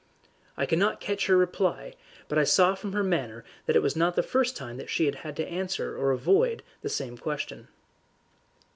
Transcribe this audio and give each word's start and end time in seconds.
I 0.57 0.65
could 0.65 0.79
not 0.79 0.99
catch 0.99 1.27
her 1.27 1.37
reply, 1.37 1.93
but 2.27 2.39
I 2.39 2.43
saw 2.43 2.73
from 2.73 2.93
her 2.93 3.03
manner 3.03 3.45
that 3.67 3.75
it 3.75 3.83
was 3.83 3.95
not 3.95 4.15
the 4.15 4.23
first 4.23 4.57
time 4.57 4.77
that 4.77 4.89
she 4.89 5.05
had 5.05 5.13
had 5.21 5.35
to 5.37 5.47
answer 5.47 5.95
or 5.95 6.09
avoid 6.09 6.63
the 6.81 6.89
same 6.89 7.19
question. 7.19 7.67